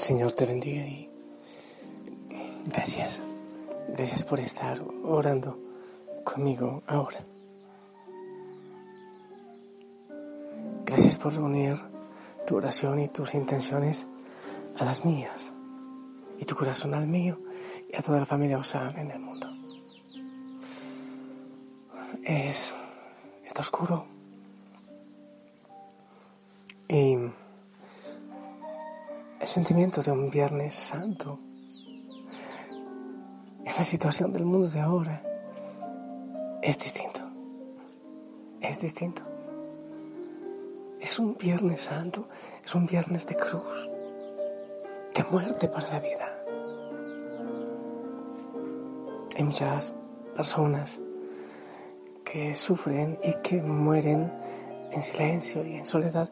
El 0.00 0.06
Señor 0.06 0.32
te 0.32 0.46
bendiga 0.46 0.82
y 0.82 1.10
gracias. 2.64 3.20
Gracias 3.88 4.24
por 4.24 4.40
estar 4.40 4.80
orando 5.04 5.58
conmigo 6.24 6.82
ahora. 6.86 7.22
Gracias 10.86 11.18
por 11.18 11.34
reunir 11.34 11.76
tu 12.46 12.56
oración 12.56 13.00
y 13.00 13.08
tus 13.08 13.34
intenciones 13.34 14.06
a 14.78 14.86
las 14.86 15.04
mías 15.04 15.52
y 16.38 16.46
tu 16.46 16.56
corazón 16.56 16.94
al 16.94 17.06
mío 17.06 17.38
y 17.92 17.94
a 17.94 18.00
toda 18.00 18.20
la 18.20 18.24
familia 18.24 18.56
Osana 18.56 18.98
en 19.02 19.10
el 19.10 19.20
mundo. 19.20 19.48
Es, 22.24 22.74
está 23.44 23.60
oscuro 23.60 24.06
y 26.88 27.18
el 29.40 29.48
sentimiento 29.48 30.02
de 30.02 30.12
un 30.12 30.30
Viernes 30.30 30.74
Santo 30.74 31.40
en 33.64 33.72
la 33.76 33.84
situación 33.84 34.32
del 34.32 34.44
mundo 34.44 34.68
de 34.68 34.80
ahora 34.80 35.22
es 36.62 36.78
distinto. 36.78 37.20
Es 38.60 38.78
distinto. 38.78 39.22
Es 41.00 41.18
un 41.18 41.38
Viernes 41.38 41.80
Santo, 41.80 42.28
es 42.62 42.74
un 42.74 42.86
Viernes 42.86 43.26
de 43.26 43.34
cruz, 43.34 43.88
de 45.14 45.24
muerte 45.30 45.68
para 45.68 45.88
la 45.88 46.00
vida. 46.00 46.36
Hay 49.36 49.42
muchas 49.42 49.94
personas 50.36 51.00
que 52.24 52.54
sufren 52.56 53.18
y 53.24 53.32
que 53.42 53.62
mueren 53.62 54.30
en 54.90 55.02
silencio 55.02 55.64
y 55.64 55.76
en 55.76 55.86
soledad 55.86 56.30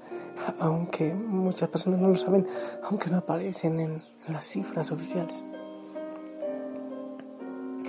aunque 0.59 1.13
muchas 1.15 1.69
personas 1.69 2.01
no 2.01 2.09
lo 2.09 2.17
saben, 2.17 2.47
aunque 2.85 3.11
no 3.11 3.19
aparecen 3.19 3.81
en 3.81 4.03
las 4.29 4.47
cifras 4.47 4.91
oficiales. 4.93 5.45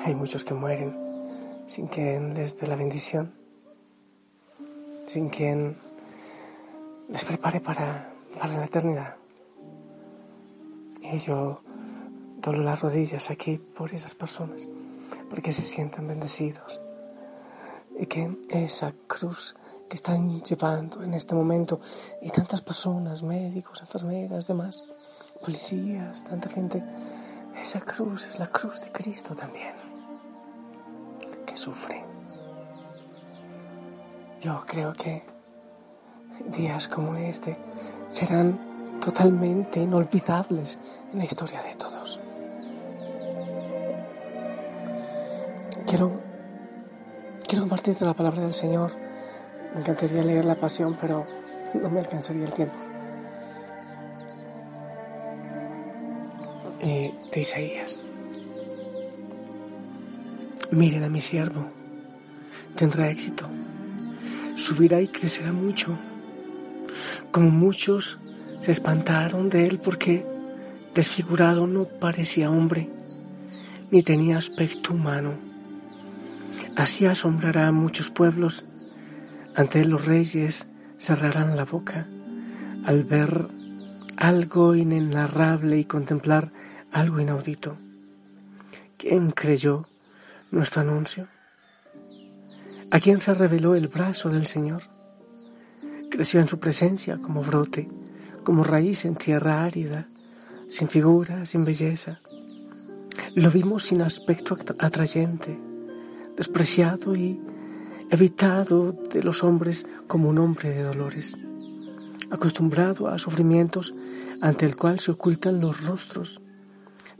Hay 0.03 0.15
muchos 0.15 0.43
que 0.43 0.53
mueren 0.53 0.95
sin 1.67 1.87
quien 1.87 2.33
les 2.33 2.57
dé 2.57 2.67
la 2.67 2.75
bendición, 2.75 3.33
sin 5.07 5.29
quien 5.29 5.77
les 7.09 7.25
prepare 7.25 7.59
para, 7.59 8.11
para 8.39 8.57
la 8.57 8.65
eternidad. 8.65 9.15
Y 11.01 11.17
yo 11.19 11.61
doblo 12.41 12.63
las 12.63 12.81
rodillas 12.81 13.29
aquí 13.29 13.57
por 13.57 13.93
esas 13.93 14.15
personas, 14.15 14.67
porque 15.29 15.51
se 15.51 15.65
sientan 15.65 16.07
bendecidos 16.07 16.81
y 17.99 18.05
que 18.05 18.37
esa 18.49 18.93
cruz 19.07 19.55
que 19.89 19.95
están 19.95 20.41
llevando 20.41 21.03
en 21.03 21.15
este 21.15 21.33
momento 21.33 21.81
y 22.21 22.29
tantas 22.29 22.61
personas, 22.61 23.23
médicos, 23.23 23.81
enfermeras, 23.81 24.47
demás, 24.47 24.85
policías, 25.43 26.23
tanta 26.23 26.47
gente. 26.47 26.83
Esa 27.61 27.81
cruz 27.81 28.27
es 28.27 28.39
la 28.39 28.47
cruz 28.47 28.79
de 28.81 28.91
Cristo 28.91 29.35
también, 29.35 29.73
que 31.45 31.57
sufre. 31.57 32.05
Yo 34.39 34.63
creo 34.65 34.93
que 34.93 35.23
días 36.55 36.87
como 36.87 37.15
este 37.15 37.57
serán 38.07 38.99
totalmente 39.01 39.81
inolvidables 39.81 40.77
en 41.11 41.19
la 41.19 41.25
historia 41.25 41.61
de 41.63 41.75
todos. 41.75 42.19
Quiero, 45.85 46.11
quiero 47.47 47.63
compartirte 47.63 48.05
la 48.05 48.13
palabra 48.13 48.43
del 48.43 48.53
Señor 48.53 49.08
me 49.73 49.81
encantaría 49.81 50.23
leer 50.23 50.45
la 50.45 50.55
pasión, 50.55 50.97
pero 50.99 51.25
no 51.73 51.89
me 51.89 51.99
alcanzaría 51.99 52.45
el 52.45 52.53
tiempo. 52.53 52.75
Eh, 56.81 57.13
de 57.31 57.41
Isaías. 57.41 58.01
Miren 60.71 61.03
a 61.03 61.09
mi 61.09 61.19
siervo, 61.19 61.65
tendrá 62.75 63.09
éxito, 63.09 63.47
subirá 64.55 65.01
y 65.01 65.07
crecerá 65.07 65.51
mucho. 65.51 65.97
Como 67.31 67.49
muchos 67.49 68.17
se 68.59 68.71
espantaron 68.71 69.49
de 69.49 69.67
él 69.67 69.79
porque 69.79 70.25
desfigurado 70.93 71.67
no 71.67 71.85
parecía 71.85 72.49
hombre, 72.49 72.89
ni 73.91 74.01
tenía 74.03 74.37
aspecto 74.37 74.93
humano. 74.93 75.33
Así 76.75 77.05
asombrará 77.05 77.67
a 77.67 77.71
muchos 77.71 78.09
pueblos 78.09 78.63
ante 79.55 79.85
los 79.85 80.05
reyes 80.05 80.67
cerrarán 80.97 81.55
la 81.55 81.65
boca 81.65 82.07
al 82.85 83.03
ver 83.03 83.47
algo 84.17 84.75
inenarrable 84.75 85.77
y 85.77 85.85
contemplar 85.85 86.51
algo 86.91 87.19
inaudito. 87.19 87.77
¿Quién 88.97 89.31
creyó 89.31 89.87
nuestro 90.51 90.81
anuncio? 90.81 91.27
¿A 92.91 92.99
quién 92.99 93.21
se 93.21 93.33
reveló 93.33 93.75
el 93.75 93.87
brazo 93.87 94.29
del 94.29 94.45
Señor? 94.45 94.83
Creció 96.09 96.39
en 96.39 96.47
su 96.47 96.59
presencia 96.59 97.19
como 97.21 97.43
brote, 97.43 97.87
como 98.43 98.63
raíz 98.63 99.05
en 99.05 99.15
tierra 99.15 99.63
árida, 99.63 100.07
sin 100.67 100.87
figura, 100.87 101.45
sin 101.45 101.65
belleza. 101.65 102.19
Lo 103.35 103.51
vimos 103.51 103.85
sin 103.85 104.01
aspecto 104.01 104.57
atrayente, 104.79 105.59
despreciado 106.35 107.15
y 107.15 107.39
evitado 108.09 108.91
de 108.91 109.23
los 109.23 109.43
hombres 109.43 109.85
como 110.07 110.29
un 110.29 110.39
hombre 110.39 110.69
de 110.69 110.83
dolores, 110.83 111.37
acostumbrado 112.31 113.07
a 113.07 113.17
sufrimientos 113.17 113.93
ante 114.41 114.65
el 114.65 114.75
cual 114.75 114.99
se 114.99 115.11
ocultan 115.11 115.59
los 115.59 115.83
rostros, 115.83 116.41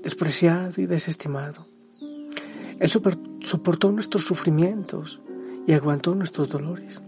despreciado 0.02 0.82
y 0.82 0.88
desestimado. 0.88 1.68
Él 2.80 2.90
soportó 2.90 3.92
nuestros 3.92 4.26
sufrimientos 4.26 5.22
y 5.68 5.74
aguantó 5.74 6.16
nuestros 6.16 6.50
dolores. 6.50 7.04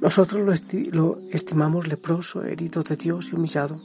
Nosotros 0.00 0.62
lo, 0.92 1.20
estimamos 1.30 1.88
leproso, 1.88 2.44
herido 2.44 2.82
de 2.82 2.96
Dios 2.96 3.30
y 3.32 3.34
humillado, 3.34 3.80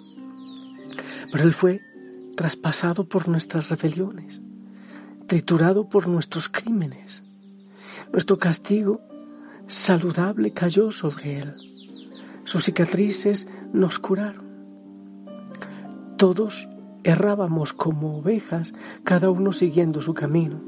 pero 1.31 1.45
Él 1.45 1.53
fue 1.53 1.81
traspasado 2.35 3.07
por 3.07 3.29
nuestras 3.29 3.69
rebeliones, 3.69 4.41
triturado 5.27 5.87
por 5.89 6.07
nuestros 6.07 6.49
crímenes 6.49 7.23
nuestro 8.11 8.37
castigo 8.37 9.01
saludable 9.67 10.51
cayó 10.51 10.91
sobre 10.91 11.39
él. 11.39 11.53
Sus 12.43 12.65
cicatrices 12.65 13.47
nos 13.71 13.99
curaron. 13.99 14.45
Todos 16.17 16.67
errábamos 17.03 17.73
como 17.73 18.17
ovejas, 18.17 18.73
cada 19.03 19.29
uno 19.29 19.53
siguiendo 19.53 20.01
su 20.01 20.13
camino, 20.13 20.61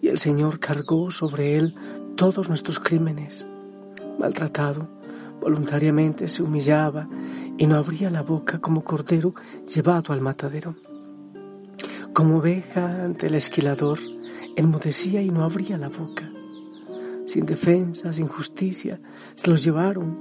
y 0.00 0.08
el 0.08 0.18
Señor 0.18 0.58
cargó 0.58 1.10
sobre 1.10 1.56
él 1.56 1.74
todos 2.16 2.48
nuestros 2.48 2.80
crímenes. 2.80 3.46
Maltratado, 4.18 4.88
voluntariamente 5.40 6.28
se 6.28 6.42
humillaba 6.42 7.08
y 7.58 7.66
no 7.66 7.76
abría 7.76 8.10
la 8.10 8.22
boca 8.22 8.58
como 8.58 8.82
cordero 8.84 9.34
llevado 9.72 10.12
al 10.12 10.20
matadero. 10.20 10.76
Como 12.14 12.38
oveja 12.38 13.04
ante 13.04 13.26
el 13.26 13.34
esquilador, 13.34 13.98
enmudecía 14.56 15.20
y 15.20 15.30
no 15.30 15.44
abría 15.44 15.76
la 15.76 15.88
boca 15.88 16.33
sin 17.34 17.46
defensa, 17.46 18.12
sin 18.12 18.28
justicia, 18.28 19.00
se 19.34 19.50
los 19.50 19.64
llevaron. 19.64 20.16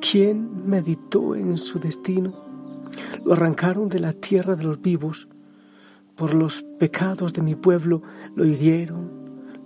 ¿Quién 0.00 0.68
meditó 0.68 1.36
en 1.36 1.56
su 1.56 1.78
destino? 1.78 2.34
Lo 3.24 3.34
arrancaron 3.34 3.88
de 3.88 4.00
la 4.00 4.12
tierra 4.12 4.56
de 4.56 4.64
los 4.64 4.82
vivos. 4.82 5.28
Por 6.16 6.34
los 6.34 6.64
pecados 6.80 7.32
de 7.32 7.42
mi 7.42 7.54
pueblo 7.54 8.02
lo 8.34 8.44
hirieron, 8.44 9.08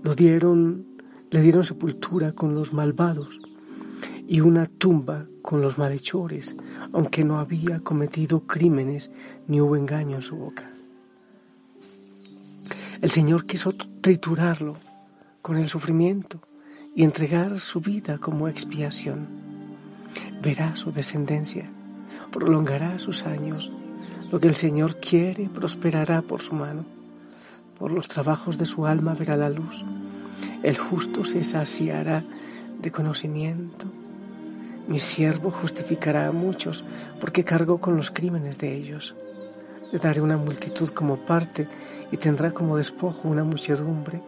lo 0.03 0.15
dieron 0.15 0.87
Le 1.31 1.41
dieron 1.41 1.63
sepultura 1.63 2.33
con 2.33 2.57
los 2.57 2.73
malvados 2.73 3.39
y 4.27 4.41
una 4.41 4.67
tumba 4.67 5.27
con 5.43 5.61
los 5.61 5.79
malhechores, 5.79 6.57
aunque 6.93 7.23
no 7.23 7.39
había 7.39 7.79
cometido 7.79 8.41
crímenes 8.49 9.13
ni 9.47 9.61
hubo 9.61 9.77
engaño 9.77 10.17
en 10.17 10.23
su 10.23 10.35
boca. 10.35 10.69
El 13.01 13.11
Señor 13.11 13.47
quiso 13.47 13.73
triturarlo 14.01 14.75
con 15.41 15.57
el 15.57 15.69
sufrimiento 15.69 16.41
y 16.95 17.05
entregar 17.05 17.59
su 17.61 17.81
vida 17.81 18.19
como 18.19 18.49
expiación. 18.49 19.29
Verá 20.43 20.77
su 20.77 20.93
descendencia, 20.93 21.69
prolongará 22.33 22.99
sus 22.99 23.25
años. 23.25 23.71
Lo 24.31 24.41
que 24.41 24.49
el 24.49 24.55
Señor 24.55 24.97
quiere 25.01 25.49
prosperará 25.49 26.23
por 26.23 26.41
su 26.41 26.55
mano. 26.55 26.85
Por 27.79 27.93
los 27.93 28.09
trabajos 28.09 28.59
de 28.59 28.67
su 28.67 28.87
alma 28.87 29.15
verá 29.15 29.37
la 29.37 29.51
luz. 29.51 29.85
El 30.63 30.77
justo 30.77 31.25
se 31.25 31.45
saciará 31.45 32.25
de 32.81 32.91
conocimiento. 32.91 33.87
Mi 34.89 34.99
siervo 34.99 35.51
justificará 35.51 36.27
a 36.27 36.33
muchos 36.33 36.85
porque 37.21 37.45
cargó 37.45 37.79
con 37.79 37.97
los 37.97 38.11
crímenes 38.11 38.59
de 38.59 38.75
ellos. 38.75 39.15
Le 39.93 39.99
daré 39.99 40.21
una 40.21 40.37
multitud 40.37 40.91
como 40.91 41.17
parte 41.17 41.69
y 42.13 42.17
tendrá 42.17 42.53
como 42.53 42.77
despojo 42.77 43.29
una 43.29 43.45
muchedumbre, 43.45 44.21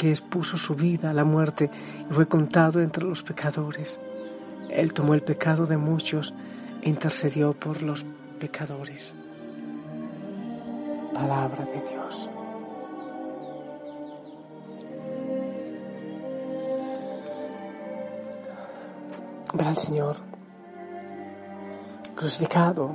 porque 0.00 0.12
expuso 0.12 0.56
su 0.56 0.74
vida 0.74 1.10
a 1.10 1.12
la 1.12 1.24
muerte 1.24 1.70
y 2.10 2.14
fue 2.14 2.26
contado 2.26 2.80
entre 2.80 3.04
los 3.04 3.22
pecadores. 3.22 4.00
Él 4.70 4.94
tomó 4.94 5.12
el 5.12 5.20
pecado 5.20 5.66
de 5.66 5.76
muchos 5.76 6.32
e 6.80 6.88
intercedió 6.88 7.52
por 7.52 7.82
los 7.82 8.06
pecadores. 8.38 9.14
Palabra 11.12 11.66
de 11.66 11.82
Dios. 11.90 12.30
Ver 19.52 19.66
al 19.66 19.76
Señor 19.76 20.16
crucificado 22.14 22.94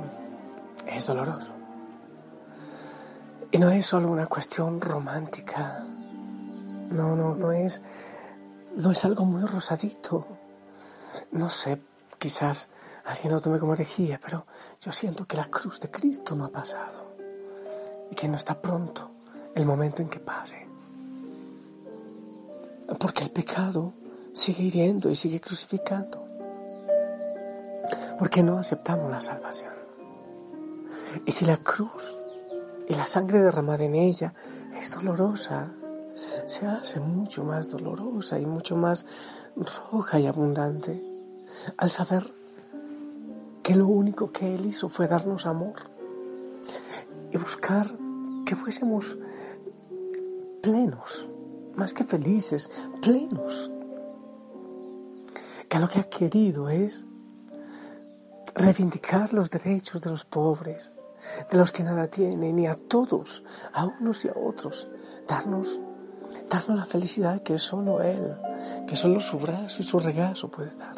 es 0.88 1.06
doloroso. 1.06 1.52
Y 3.52 3.58
no 3.58 3.70
es 3.70 3.86
solo 3.86 4.10
una 4.10 4.26
cuestión 4.26 4.80
romántica. 4.80 5.84
No, 6.90 7.16
no, 7.16 7.34
no 7.34 7.52
es, 7.52 7.82
no 8.76 8.90
es 8.92 9.04
algo 9.04 9.24
muy 9.24 9.42
rosadito. 9.44 10.26
No 11.32 11.48
sé, 11.48 11.80
quizás 12.18 12.68
alguien 13.04 13.32
lo 13.32 13.40
tome 13.40 13.58
como 13.58 13.74
herejía, 13.74 14.20
pero 14.22 14.46
yo 14.80 14.92
siento 14.92 15.24
que 15.26 15.36
la 15.36 15.46
cruz 15.46 15.80
de 15.80 15.90
Cristo 15.90 16.34
no 16.34 16.44
ha 16.44 16.50
pasado 16.50 17.16
y 18.10 18.14
que 18.14 18.28
no 18.28 18.36
está 18.36 18.60
pronto 18.60 19.10
el 19.54 19.64
momento 19.64 20.02
en 20.02 20.08
que 20.08 20.20
pase. 20.20 20.66
Porque 22.98 23.24
el 23.24 23.30
pecado 23.30 23.92
sigue 24.32 24.64
hiriendo 24.64 25.10
y 25.10 25.16
sigue 25.16 25.40
crucificando. 25.40 26.24
Porque 28.18 28.42
no 28.42 28.58
aceptamos 28.58 29.10
la 29.10 29.20
salvación. 29.20 29.72
Y 31.24 31.32
si 31.32 31.46
la 31.46 31.56
cruz 31.56 32.14
y 32.88 32.94
la 32.94 33.06
sangre 33.06 33.40
derramada 33.40 33.84
en 33.84 33.94
ella 33.94 34.34
es 34.80 34.94
dolorosa, 34.94 35.72
se 36.46 36.66
hace 36.66 37.00
mucho 37.00 37.44
más 37.44 37.70
dolorosa 37.70 38.38
y 38.38 38.46
mucho 38.46 38.76
más 38.76 39.06
roja 39.90 40.20
y 40.20 40.26
abundante 40.26 41.02
al 41.76 41.90
saber 41.90 42.32
que 43.62 43.74
lo 43.74 43.88
único 43.88 44.30
que 44.30 44.54
Él 44.54 44.66
hizo 44.66 44.88
fue 44.88 45.08
darnos 45.08 45.46
amor 45.46 45.74
y 47.32 47.36
buscar 47.36 47.90
que 48.44 48.54
fuésemos 48.54 49.16
plenos, 50.62 51.26
más 51.74 51.92
que 51.92 52.04
felices, 52.04 52.70
plenos. 53.02 53.70
Que 55.68 55.78
lo 55.80 55.88
que 55.88 55.98
ha 55.98 56.04
querido 56.04 56.68
es 56.68 57.04
reivindicar 58.54 59.32
los 59.32 59.50
derechos 59.50 60.00
de 60.00 60.10
los 60.10 60.24
pobres, 60.24 60.92
de 61.50 61.58
los 61.58 61.72
que 61.72 61.82
nada 61.82 62.06
tienen, 62.06 62.58
y 62.58 62.66
a 62.68 62.76
todos, 62.76 63.44
a 63.72 63.86
unos 63.86 64.24
y 64.24 64.28
a 64.28 64.34
otros, 64.36 64.88
darnos, 65.26 65.80
darnos 66.56 66.78
la 66.78 66.86
felicidad 66.86 67.42
que 67.42 67.58
solo 67.58 68.00
Él, 68.00 68.34
que 68.86 68.96
solo 68.96 69.20
su 69.20 69.38
brazo 69.38 69.82
y 69.82 69.84
su 69.84 69.98
regazo 69.98 70.50
puede 70.50 70.74
dar. 70.76 70.96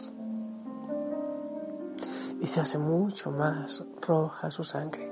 Y 2.40 2.46
se 2.46 2.60
hace 2.60 2.78
mucho 2.78 3.32
más 3.32 3.82
roja 4.00 4.52
su 4.52 4.62
sangre 4.62 5.10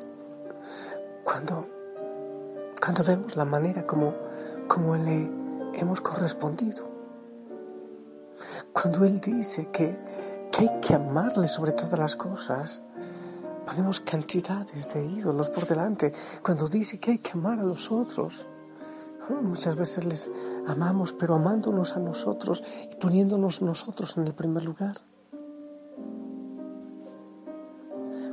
cuando, 1.25 1.67
cuando 2.81 3.03
vemos 3.03 3.35
la 3.35 3.45
manera 3.45 3.85
como, 3.85 4.15
como 4.69 4.95
le 4.95 5.29
hemos 5.75 6.01
correspondido. 6.01 6.85
Cuando 8.73 9.05
Él 9.05 9.21
dice 9.21 9.69
que, 9.73 9.99
que 10.53 10.61
hay 10.61 10.81
que 10.81 10.95
amarle 10.95 11.49
sobre 11.49 11.73
todas 11.73 11.99
las 11.99 12.15
cosas, 12.15 12.83
Ponemos 13.67 13.99
cantidades 13.99 14.95
de 14.95 15.05
ídolos 15.05 15.51
por 15.51 15.67
delante 15.67 16.13
cuando 16.41 16.69
dice 16.69 17.01
que 17.01 17.11
hay 17.11 17.19
que 17.19 17.33
amar 17.33 17.59
a 17.59 17.65
los 17.65 17.91
otros. 17.91 18.47
Muchas 19.29 19.77
veces 19.77 20.05
les 20.05 20.33
amamos, 20.67 21.13
pero 21.13 21.35
amándonos 21.35 21.97
a 21.97 22.01
nosotros 22.01 22.63
y 22.91 22.95
poniéndonos 22.97 23.63
nosotros 23.63 24.17
en 24.17 24.27
el 24.27 24.35
primer 24.35 24.65
lugar. 24.65 24.97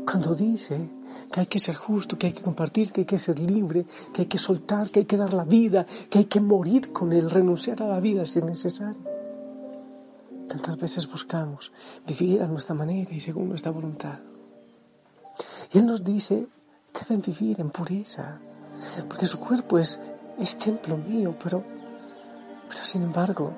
Cuando 0.05 0.35
dice 0.35 0.89
que 1.31 1.39
hay 1.39 1.45
que 1.47 1.59
ser 1.59 1.75
justo, 1.75 2.17
que 2.17 2.27
hay 2.27 2.33
que 2.33 2.43
compartir, 2.43 2.91
que 2.91 3.01
hay 3.01 3.07
que 3.07 3.17
ser 3.17 3.39
libre, 3.39 3.85
que 4.13 4.23
hay 4.23 4.27
que 4.27 4.37
soltar, 4.37 4.91
que 4.91 4.99
hay 4.99 5.05
que 5.05 5.17
dar 5.17 5.33
la 5.33 5.45
vida, 5.45 5.85
que 6.09 6.19
hay 6.19 6.25
que 6.25 6.39
morir 6.39 6.93
con 6.93 7.11
él, 7.13 7.29
renunciar 7.29 7.81
a 7.81 7.87
la 7.87 7.99
vida 7.99 8.25
si 8.25 8.39
es 8.39 8.45
necesario. 8.45 9.01
Tantas 10.47 10.77
veces 10.77 11.09
buscamos 11.09 11.71
vivir 12.05 12.41
a 12.41 12.47
nuestra 12.47 12.75
manera 12.75 13.11
y 13.13 13.19
según 13.19 13.49
nuestra 13.49 13.71
voluntad. 13.71 14.19
Y 15.71 15.79
Él 15.79 15.87
nos 15.87 16.03
dice 16.03 16.47
deben 16.93 17.21
vivir 17.21 17.59
en 17.59 17.71
pureza, 17.71 18.39
porque 19.07 19.25
su 19.25 19.39
cuerpo 19.39 19.79
es, 19.79 19.99
es 20.39 20.57
templo 20.57 20.97
mío, 20.97 21.35
pero, 21.41 21.63
pero 22.69 22.85
sin 22.85 23.03
embargo 23.03 23.53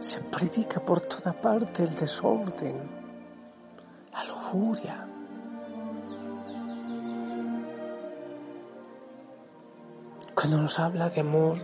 se 0.00 0.20
predica 0.20 0.80
por 0.80 1.00
toda 1.00 1.32
parte 1.32 1.84
el 1.84 1.94
desorden, 1.94 2.76
la 4.12 4.24
lujuria. 4.24 5.06
Cuando 10.34 10.58
nos 10.58 10.78
habla 10.78 11.08
de 11.08 11.20
amor 11.20 11.58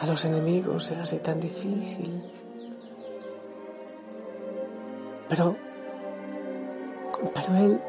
a 0.00 0.06
los 0.06 0.24
enemigos 0.24 0.84
se 0.84 0.96
hace 0.96 1.18
tan 1.18 1.40
difícil. 1.40 2.22
Pero, 5.28 5.56
pero 7.34 7.56
Él 7.56 7.80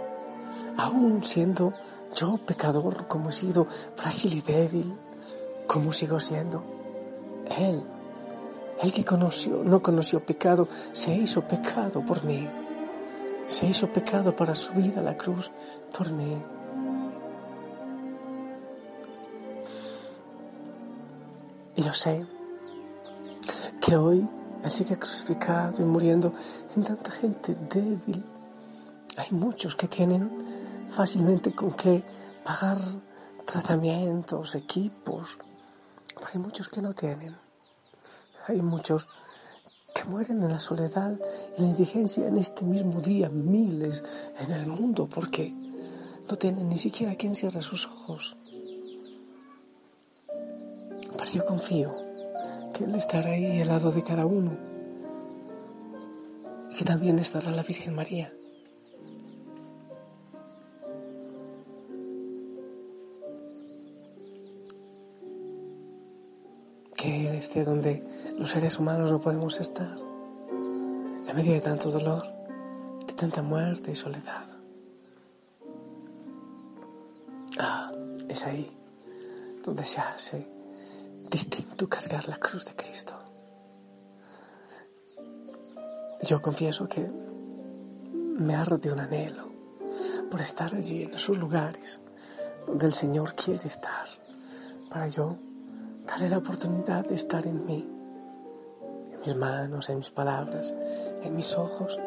aún 0.78 1.24
siendo 1.24 1.74
yo 2.16 2.38
pecador, 2.38 3.08
como 3.08 3.30
he 3.30 3.34
sido 3.34 3.68
frágil 3.96 4.38
y 4.38 4.42
débil, 4.42 4.98
como 5.68 5.92
sigo 5.92 6.20
siendo. 6.20 6.64
Él, 7.58 7.84
el 8.82 8.94
que 8.94 9.06
conoció, 9.06 9.64
no 9.64 9.82
conoció 9.82 10.26
pecado, 10.26 10.68
se 10.92 11.14
hizo 11.16 11.42
pecado 11.42 12.02
por 12.06 12.24
mí. 12.24 12.48
Se 13.48 13.66
hizo 13.66 13.88
pecado 13.88 14.36
para 14.36 14.56
subir 14.56 14.98
a 14.98 15.02
la 15.02 15.16
cruz 15.16 15.52
por 15.96 16.12
mí. 16.12 16.38
Y 21.76 21.84
yo 21.84 21.94
sé 21.94 22.26
que 23.82 23.96
hoy 23.96 24.28
Él 24.64 24.72
sigue 24.72 24.98
crucificado 24.98 25.82
y 25.82 25.86
muriendo 25.86 26.34
en 26.76 26.84
tanta 26.84 27.12
gente 27.12 27.56
débil. 27.70 28.24
Hay 29.18 29.32
muchos 29.32 29.76
que 29.76 29.88
tienen 29.88 30.88
fácilmente 30.90 31.54
con 31.54 31.74
qué 31.74 32.04
pagar 32.44 32.78
tratamientos, 33.46 34.56
equipos, 34.56 35.38
hay 36.32 36.40
muchos 36.40 36.70
que 36.70 36.82
no 36.82 36.94
tienen. 36.94 37.36
Hay 38.48 38.62
muchos 38.62 39.08
que 39.94 40.04
mueren 40.06 40.44
en 40.44 40.50
la 40.50 40.60
soledad 40.60 41.14
y 41.58 41.62
la 41.62 41.68
indigencia 41.68 42.28
en 42.28 42.38
este 42.38 42.66
mismo 42.66 43.02
día, 43.02 43.30
miles 43.30 44.04
en 44.40 44.52
el 44.52 44.68
mundo, 44.68 45.08
porque 45.14 45.54
no 46.30 46.36
tienen 46.36 46.70
ni 46.70 46.78
siquiera 46.78 47.16
quien 47.16 47.36
cierre 47.36 47.62
sus 47.62 47.86
ojos. 47.88 48.38
Pero 50.28 51.32
yo 51.32 51.46
confío 51.46 51.94
que 52.74 52.86
Él 52.86 52.96
estará 52.96 53.32
ahí 53.32 53.62
al 53.62 53.68
lado 53.68 53.92
de 53.92 54.04
cada 54.04 54.26
uno 54.26 54.52
y 56.72 56.76
que 56.76 56.86
también 56.86 57.20
estará 57.20 57.52
la 57.52 57.64
Virgen 57.64 57.96
María 57.96 58.34
que 67.04 67.28
Él 67.28 67.36
esté 67.36 67.66
donde 67.66 68.02
los 68.38 68.50
seres 68.50 68.80
humanos 68.80 69.12
no 69.12 69.20
podemos 69.20 69.60
estar, 69.60 69.98
en 71.28 71.36
medio 71.36 71.52
de 71.52 71.60
tanto 71.60 71.92
dolor, 71.92 72.24
de 73.06 73.14
tanta 73.14 73.42
muerte 73.42 73.92
y 73.92 73.96
soledad. 73.96 74.46
Ah, 77.60 77.92
es 78.30 78.46
ahí 78.46 78.72
donde 79.66 79.84
se 79.84 80.00
hace 80.00 80.48
distinto 81.30 81.90
cargar 81.90 82.30
la 82.30 82.38
cruz 82.38 82.66
de 82.66 82.74
Cristo. 82.74 83.16
yo 86.22 86.42
confieso 86.42 86.88
que 86.88 87.06
me 88.16 88.56
arde 88.56 88.94
un 88.94 89.02
anhelo 89.02 89.50
por 90.32 90.40
estar 90.40 90.74
allí 90.74 91.04
en 91.04 91.16
esos 91.16 91.38
lugares 91.38 92.00
donde 92.66 92.86
el 92.86 92.94
Señor 92.94 93.34
quiere 93.34 93.68
estar, 93.68 94.08
para 94.90 95.10
yo 95.10 95.36
darle 96.14 96.30
la 96.30 96.38
oportunidad 96.38 97.08
de 97.08 97.16
estar 97.16 97.48
en 97.48 97.66
mí, 97.66 97.90
en 99.12 99.20
mis 99.20 99.36
manos, 99.36 99.90
en 99.90 99.98
mis 99.98 100.12
palabras, 100.12 100.72
en 101.24 101.36
mis 101.36 101.58
ojos. 101.58 102.00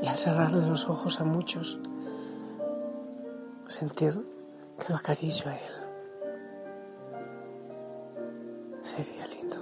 Y 0.00 0.06
al 0.06 0.16
cerrarle 0.16 0.64
los 0.64 0.88
ojos 0.88 1.20
a 1.20 1.24
muchos, 1.24 1.80
sentir 3.66 4.12
que 4.78 4.92
lo 4.92 4.96
acaricio 4.96 5.50
a 5.50 5.56
Él. 5.56 5.72
Sería 8.82 9.26
lindo. 9.26 9.56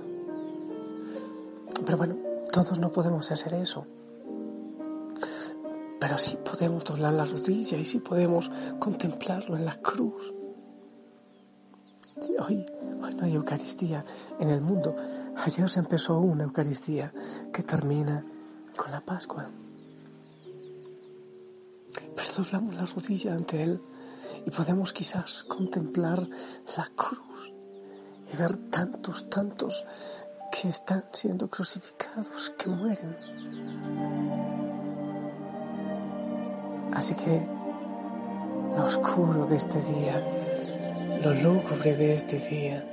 Pero 1.87 1.97
bueno, 1.97 2.17
todos 2.53 2.79
no 2.79 2.93
podemos 2.93 3.33
hacer 3.33 3.55
eso. 3.55 3.87
Pero 5.99 6.19
sí 6.19 6.37
podemos 6.37 6.85
doblar 6.85 7.15
la 7.15 7.25
rodilla 7.25 7.79
y 7.79 7.85
sí 7.87 7.99
podemos 7.99 8.51
contemplarlo 8.79 9.57
en 9.57 9.65
la 9.65 9.81
cruz. 9.81 10.36
Hay 13.27 13.35
Eucaristía 13.35 14.05
en 14.39 14.51
el 14.51 14.63
mundo. 14.63 14.95
Ayer 15.45 15.69
se 15.69 15.81
empezó 15.81 16.21
una 16.21 16.45
Eucaristía 16.45 17.13
que 17.53 17.65
termina 17.65 18.25
con 18.77 18.93
la 18.93 19.01
Pascua. 19.01 19.47
Pero 22.15 22.29
doblamos 22.37 22.75
la 22.77 22.87
rodilla 22.87 23.35
ante 23.35 23.65
Él 23.65 23.83
y 24.47 24.51
podemos 24.51 24.93
quizás 24.93 25.43
contemplar 25.43 26.29
la 26.77 26.87
cruz 26.95 27.53
y 28.33 28.37
ver 28.37 28.57
tantos, 28.71 29.29
tantos 29.29 29.85
que 30.53 30.69
están 30.69 31.07
siendo 31.13 31.51
crucificados, 31.51 32.51
que 32.57 32.71
mueren. 32.71 33.17
Así 36.95 37.17
que 37.17 37.45
lo 38.77 38.85
oscuro 38.85 39.47
de 39.47 39.57
este 39.57 39.81
día, 39.83 40.23
lo 41.25 41.35
lúgubre 41.35 41.97
de 41.97 42.15
este 42.15 42.39
día, 42.39 42.93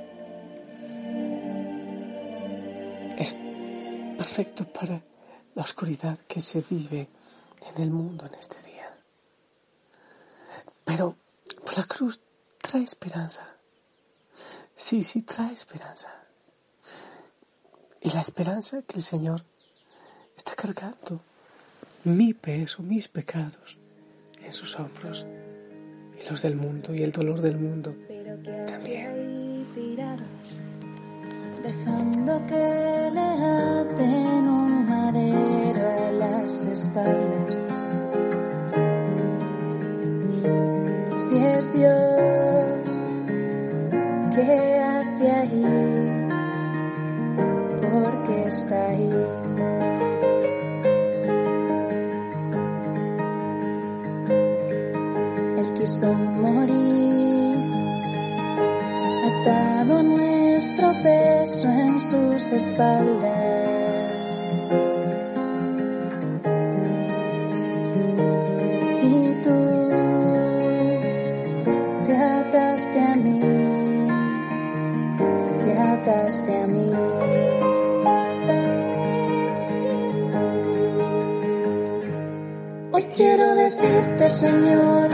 perfecto 4.34 4.64
para 4.64 5.00
la 5.54 5.62
oscuridad 5.62 6.18
que 6.26 6.40
se 6.40 6.60
vive 6.68 7.08
en 7.72 7.82
el 7.82 7.90
mundo 7.92 8.26
en 8.26 8.34
este 8.34 8.56
día. 8.62 8.90
Pero 10.84 11.16
la 11.76 11.84
cruz 11.84 12.18
trae 12.60 12.82
esperanza. 12.82 13.46
Sí, 14.74 15.04
sí, 15.04 15.22
trae 15.22 15.52
esperanza. 15.52 16.08
Y 18.00 18.10
la 18.10 18.22
esperanza 18.22 18.82
que 18.82 18.96
el 18.96 19.04
Señor 19.04 19.44
está 20.36 20.56
cargando 20.56 21.20
mi 22.02 22.34
peso, 22.34 22.82
mis 22.82 23.06
pecados 23.06 23.78
en 24.42 24.52
sus 24.52 24.74
hombros 24.80 25.24
y 26.20 26.28
los 26.28 26.42
del 26.42 26.56
mundo 26.56 26.92
y 26.92 27.04
el 27.04 27.12
dolor 27.12 27.40
del 27.40 27.56
mundo 27.56 27.94
también. 28.66 29.14
Dejando 31.64 32.44
que 32.46 33.10
le 33.14 33.28
aten 33.80 34.48
un 34.48 34.86
madero 34.86 35.82
a 35.98 36.12
las 36.12 36.62
espaldas. 36.64 37.58
Si 41.22 41.36
es 41.38 41.72
Dios 41.72 42.88
que 44.34 44.78
hace 44.78 45.30
ahí, 45.30 46.28
porque 47.80 48.48
está 48.48 48.88
ahí. 48.88 49.53
Peso 61.04 61.68
en 61.68 62.00
sus 62.00 62.42
espaldas. 62.50 63.30
Y 69.02 69.34
tú 69.44 69.58
te 72.06 72.16
ataste 72.16 73.00
a 73.12 73.16
mí, 73.16 73.40
te 75.64 75.72
ataste 75.78 76.62
a 76.62 76.66
mí. 76.66 76.90
Hoy 82.92 83.04
quiero 83.14 83.54
decirte, 83.56 84.28
Señor, 84.30 85.08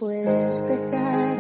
puedes 0.02 0.66
dejar 0.68 1.31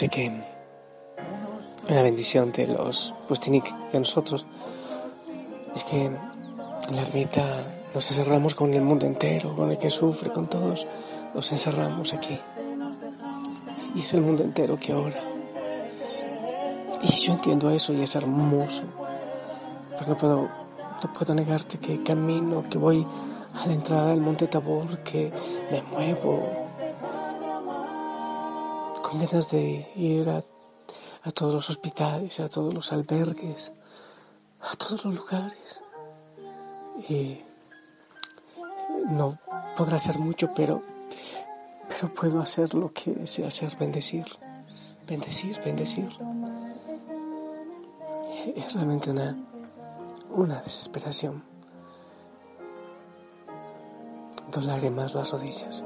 Sé 0.00 0.08
que 0.08 0.32
una 1.90 2.00
bendición 2.00 2.50
de 2.52 2.68
los 2.68 3.14
Pustinik 3.28 3.66
y 3.92 3.96
a 3.98 3.98
nosotros 3.98 4.46
es 5.76 5.84
que 5.84 6.06
en 6.06 6.96
la 6.96 7.02
ermita 7.02 7.66
nos 7.94 8.10
encerramos 8.10 8.54
con 8.54 8.72
el 8.72 8.80
mundo 8.80 9.04
entero, 9.04 9.54
con 9.54 9.70
el 9.70 9.76
que 9.76 9.90
sufre, 9.90 10.32
con 10.32 10.48
todos, 10.48 10.86
nos 11.34 11.52
encerramos 11.52 12.14
aquí. 12.14 12.40
Y 13.94 14.00
es 14.00 14.14
el 14.14 14.22
mundo 14.22 14.42
entero 14.42 14.78
que 14.78 14.94
ora. 14.94 15.22
Y 17.02 17.16
yo 17.18 17.34
entiendo 17.34 17.68
eso 17.68 17.92
y 17.92 18.00
es 18.00 18.14
hermoso. 18.14 18.84
Pero 19.98 20.08
no 20.08 20.16
puedo, 20.16 20.48
no 21.04 21.12
puedo 21.12 21.34
negarte 21.34 21.76
que 21.76 22.02
camino, 22.02 22.64
que 22.70 22.78
voy 22.78 23.06
a 23.52 23.66
la 23.66 23.74
entrada 23.74 24.12
del 24.12 24.22
monte 24.22 24.46
Tabor, 24.46 25.00
que 25.00 25.30
me 25.70 25.82
muevo 25.82 26.70
con 29.10 29.26
ganas 29.26 29.50
de 29.50 29.90
ir 29.96 30.28
a, 30.28 30.40
todos 31.32 31.52
los 31.52 31.68
hospitales, 31.68 32.38
a 32.38 32.48
todos 32.48 32.72
los 32.72 32.92
albergues, 32.92 33.72
a 34.60 34.76
todos 34.76 35.04
los 35.04 35.16
lugares. 35.16 35.82
Y 37.08 37.40
no 39.08 39.36
podrá 39.76 39.98
ser 39.98 40.18
mucho, 40.18 40.54
pero, 40.54 40.82
pero 41.88 42.14
puedo 42.14 42.40
hacer 42.40 42.72
lo 42.74 42.92
que 42.92 43.26
sé 43.26 43.44
hacer, 43.44 43.76
bendecir, 43.76 44.26
bendecir, 45.08 45.60
bendecir. 45.64 46.08
Es 48.54 48.72
realmente 48.72 49.10
una, 49.10 49.36
una 50.30 50.62
desesperación. 50.62 51.42
Doblaré 54.52 54.90
más 54.90 55.14
las 55.14 55.30
rodillas 55.30 55.84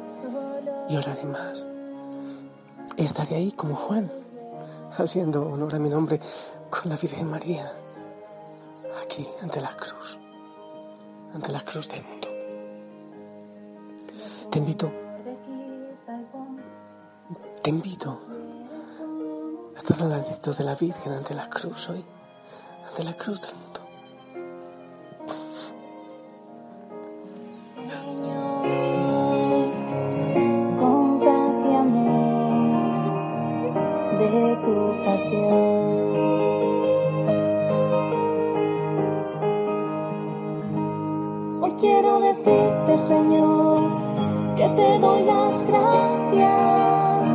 y 0.91 0.97
oraré 0.97 1.25
más. 1.25 1.67
Estaré 2.97 3.37
ahí 3.37 3.53
como 3.53 3.75
Juan, 3.75 4.11
haciendo 4.97 5.43
honor 5.51 5.75
a 5.75 5.79
mi 5.79 5.89
nombre 5.89 6.21
con 6.71 6.89
la 6.91 6.97
Virgen 6.97 7.29
María, 7.29 7.73
aquí 9.03 9.29
ante 9.43 9.61
la 9.61 9.77
cruz, 9.77 10.19
ante 11.35 11.51
la 11.51 11.65
cruz 11.65 11.89
del 11.89 12.05
mundo. 12.05 12.29
Te 14.51 14.59
invito, 14.59 14.93
te 17.63 17.71
invito 17.71 18.21
a 19.75 19.79
estar 19.79 20.01
al 20.01 20.11
ladito 20.11 20.53
de 20.53 20.65
la 20.65 20.77
Virgen 20.77 21.15
ante 21.15 21.35
la 21.35 21.51
cruz 21.51 21.89
hoy, 21.89 22.05
ante 22.89 23.03
la 23.03 23.15
cruz 23.15 23.41
del 23.41 23.55
mundo. 23.55 23.64
Tu 34.57 35.05
pasión. 35.05 36.15
Hoy 41.63 41.73
quiero 41.81 42.21
decirte, 42.21 42.99
Señor, 42.99 43.81
que 44.57 44.69
te 44.69 44.99
doy 44.99 45.23
las 45.25 45.67
gracias, 45.67 47.29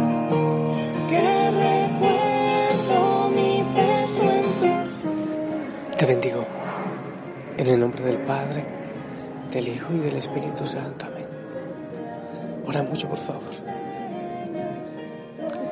que 1.10 1.52
recuerdo 1.66 3.30
mi 3.30 3.64
peso 3.76 4.24
en 4.24 4.44
tus 4.60 5.98
Te 5.98 6.06
bendigo 6.06 6.46
en 7.58 7.68
el 7.68 7.80
nombre 7.80 8.04
del 8.04 8.18
Padre, 8.20 8.66
del 9.52 9.68
Hijo 9.68 9.94
y 9.94 9.98
del 9.98 10.16
Espíritu 10.16 10.66
Santo. 10.66 11.08
Amén. 11.08 11.28
Ora 12.66 12.84
mucho, 12.84 13.10
por 13.10 13.18
favor. 13.18 13.59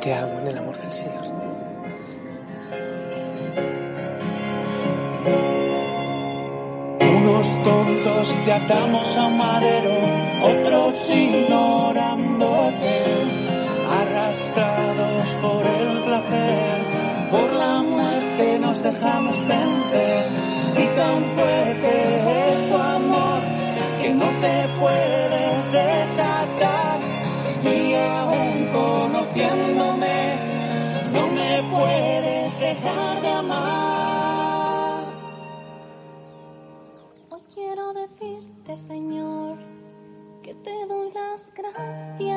Te 0.08 0.14
amo 0.14 0.40
en 0.40 0.48
el 0.48 0.58
amor 0.58 0.78
del 0.78 0.90
Señor. 0.90 1.26
Unos 7.18 7.64
tontos 7.66 8.36
te 8.46 8.54
atamos 8.54 9.18
a 9.18 9.28
madero, 9.28 9.96
otros 10.44 11.10
ignorándote, 11.10 12.96
arrastrados 14.00 15.30
por 15.42 15.66
el 15.68 16.02
placer, 16.04 16.86
por 17.30 17.52
la 17.52 17.82
muerte 17.82 18.60
nos 18.60 18.82
dejamos 18.82 19.46
vencer 19.46 20.26
y 20.84 20.88
tan 20.96 21.22
fuerte 21.36 21.57
gracias, 41.58 42.37